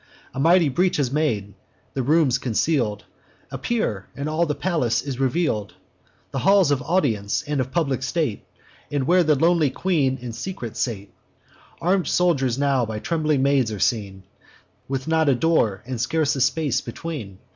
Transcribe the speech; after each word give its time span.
A 0.33 0.39
mighty 0.39 0.67
breach 0.67 0.97
is 0.97 1.11
made: 1.11 1.53
the 1.93 2.01
rooms 2.01 2.39
conceal'd 2.39 3.03
Appear, 3.51 4.07
and 4.15 4.27
all 4.27 4.47
the 4.47 4.55
palace 4.55 5.03
is 5.03 5.19
reveal'd; 5.19 5.75
The 6.31 6.39
halls 6.39 6.71
of 6.71 6.81
audience, 6.81 7.43
and 7.45 7.61
of 7.61 7.69
public 7.69 8.01
state, 8.01 8.43
And 8.91 9.05
where 9.05 9.23
the 9.23 9.35
lonely 9.35 9.69
queen 9.69 10.17
in 10.17 10.31
secret 10.33 10.75
sate. 10.75 11.13
Arm'd 11.79 12.07
soldiers 12.07 12.57
now 12.57 12.83
by 12.83 12.97
trembling 12.97 13.43
maids 13.43 13.71
are 13.71 13.77
seen, 13.77 14.23
With 14.87 15.07
not 15.07 15.29
a 15.29 15.35
door, 15.35 15.83
and 15.85 16.01
scarce 16.01 16.35
a 16.35 16.41
space, 16.41 16.81
between. 16.81 17.37